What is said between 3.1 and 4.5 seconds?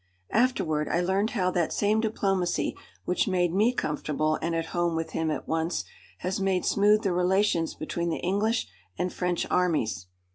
made me comfortable